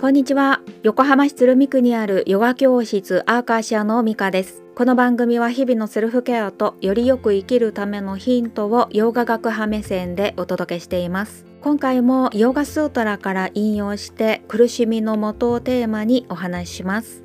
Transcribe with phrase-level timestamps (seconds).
[0.00, 0.62] こんにちは。
[0.82, 4.62] 横浜市鶴見区にあるヨガ教室アーカーシアの美香です。
[4.74, 11.44] この番組は日々のセルフケアとよりよく生きるためのヒントをヨガ学派目線でお届けしています。
[11.60, 17.22] 今回もヨガスートラから引用して苦しみの元をテーマにお話しします。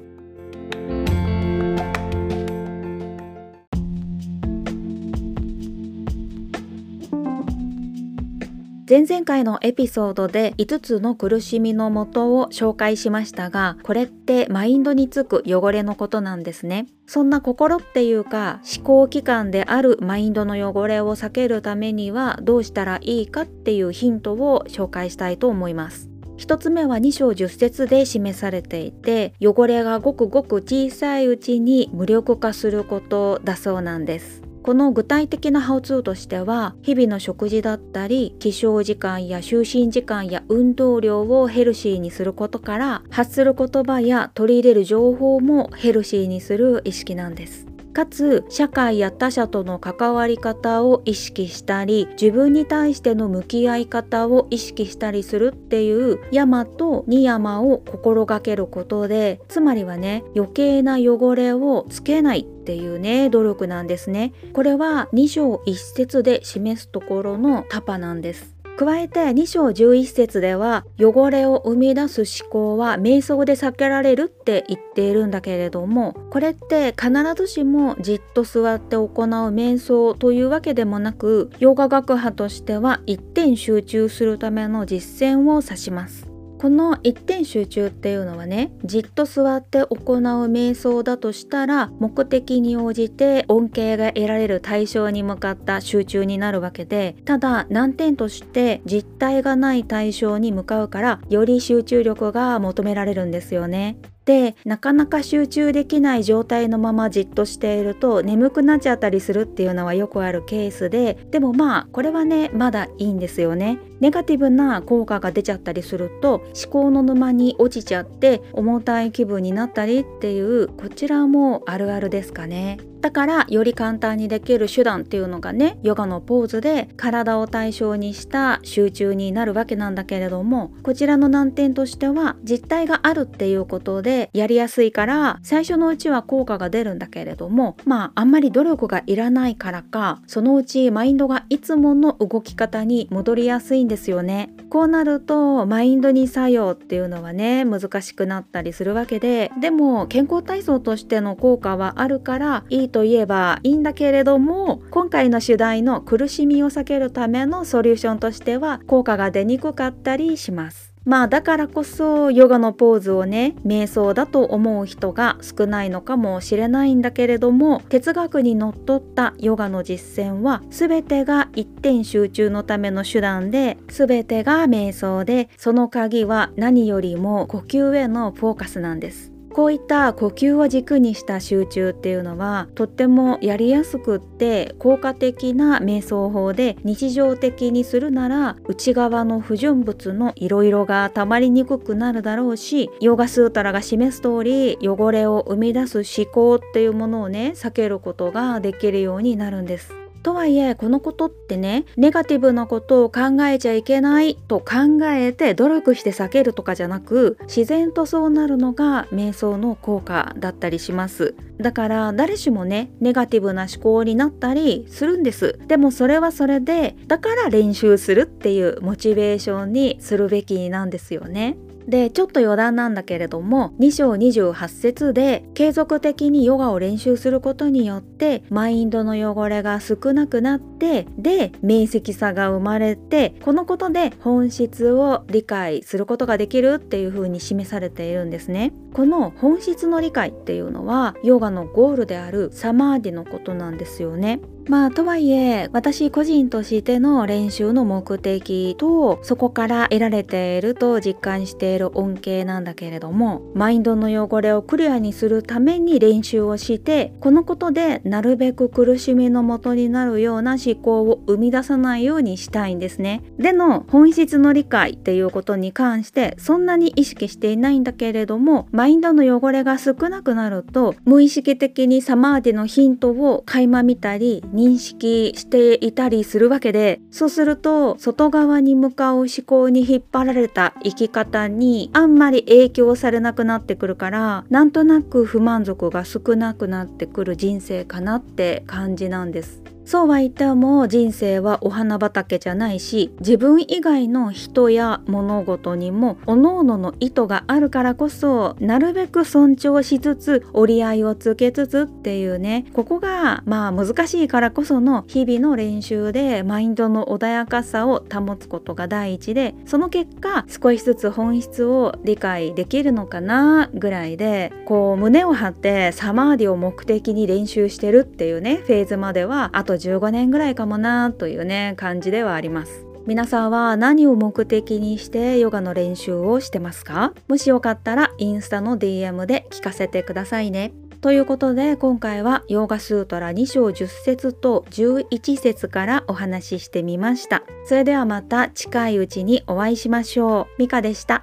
[8.88, 16.86] 前々回のエピソードで5つの苦しみのもとを紹介しましたがこれってマインドにつく汚れのことなんですね。
[17.08, 26.12] そんな心っていうか思考機関であるマインドの汚れを避けるためにはどうしたらいいかっていうヒントを紹介したいと思います。
[26.38, 34.45] 1つ目は2章10節で示されていて汚れがごくごく小さいうちに無力化することだそうなんです。
[34.66, 47.75] この具体的なハウツーとしては日々の食事だったり起床時間や就寝時間や運動量をヘルシーにすることから発する言葉や取り入れる情報もヘルシーにする意識なんです。
[47.96, 64.34] かつ社会や他者との関わり方を意識したり自分に対しての向き合い方を意識したりするっていう山と二山を心がけることでつまりはね余計な汚れをつけないっていうね努力なんですね。
[64.52, 68.55] これは2章1節で示すところのタパなんです。
[68.78, 86.35] 加えて2章11節では汚れを生み出す思考は瞑想で避けられるって言っているんだけれどもこれって必ずしもじっと座って行う瞑想というわけでもなくヨガ学派としては一点集中するための実践を指します。
[86.66, 103.98] この一点集中っていうのはねじっと座って行う瞑想だとしたら目的に応じて恩恵が得られる対象に向かった集中になるわけでただ難点として実体がない対象に向かうからより集中力が求められるんですよね。
[104.26, 113.80] でなかなか集中できない状態のままじっとしていると眠くなっちゃったりするっていうのはよくあるケースででもまあこれはねまだいいんですよね。
[114.00, 122.78] ネガティブな効果が出ちゃったりすると思考の沼に落ちちゃって重たい気分になったりっていうこちらもあるあるですかね。
[123.02, 144.50] だからより簡単にできる手段っていうのがねヨガのポーズで体を対象にした集中になるわけなんだけれどもこちらの難点としては実体があるっていうことでやりやすいから最初のうちは効果が出るんだけれどもまああんまり努力がいらないからかそのうちマインドがいつもの動き方に戻りやすいんですよね。
[144.70, 160.96] こうなるとマインドに作用っていうのはね難しくなったりするわけででも健康体操としての効果はあるからいいといえばいいんだけれども今回の主題の苦しみを避けるためのソリューションとしては効果が出にくかったりします。
[161.06, 179.35] まあだからこそヨガのポーズをね瞑想だと思う人が少ないのかもしれないんだけれども哲学にのっとったヨガの実践は全てが一点集中のための手段で全てが瞑想でその鍵は何よりも呼吸へのフォーカスなんです。
[179.56, 200.05] こういった呼吸を軸にした集中っていうのはとってもやりやすくって効果的な瞑想法で日常的にするなら内側の不純物のいろいろが溜まりにくくなるだろうしヨガスータラが示す通り汚れを生み出す思考っていうものをね避けることができるようになるんです。
[200.26, 211.36] とはいえこのことってねネガティブなことを考えちゃいけないと考えて努力して避けるとかじゃなく自然とそうなるのが瞑想の効果だったりします。
[211.60, 215.60] だから誰しもねネガティブな思考になったりするんです。
[215.68, 221.56] でもそれはそれでだから練習するっていうモチベーションにするべきなんですよね。
[221.88, 238.74] でちょっと余談なんだけれども2章28節で継続的にヨガを練習することによってマインドの汚れが少なくなってで明晰さが生まれてこのことで本質を理解することができるっていうふうに示されているんですね。
[238.94, 244.40] この本質の理解っていうのはヨガのゴールであるサマーディのことなんですよね。
[244.68, 263.24] まあとはいえ私個人としての練習の目的とそこから得られていると実感している恩恵なんだけれどもマインドの汚れをクリアにするために練習をしてこのことでなるべく苦しみの元になるような思考を生み出さないようにしたいんですね。
[263.38, 289.75] での本質の理解っていうことに関してそんなに意識していないんだけれどもマインドの汚れが少なくなると無意識的にサマーディのヒントを垣間見たり認識していたりするわけでそうすると外側に向かう思考に引っ張られた生き方にあんまり影響されなくなってくるからなんとなく不満足が少なくなってくる人生かなって感じなんです。
[289.86, 322.86] そうは言っても人生はお花畑じゃないし自分以外の人や物事にも各々の意図があるからこそなるべく尊重しつつ折り合いをつけつつっていうねここがまあ難しいからこその日々の練習でマインドの穏やかさを保つことが第一でその結果少しずつ本質を理解できるのかなぐらいでこう胸を張ってサマーディを目的に練習してるっていうねフェーズまではあと15年ぐらいかもなというね感じではあります。
[323.06, 327.14] 皆さんは何を目的にしてヨガの練習をしてますか？
[327.28, 330.74] もしよかったらインスタの DM で聞かせてくださいね。
[331.02, 337.44] ということで今回はヨーガスートラ2章10節と11節からお話ししてみました。
[337.66, 340.62] それではまた近いうちにお会いしましょう。
[340.62, 341.22] ミカでした。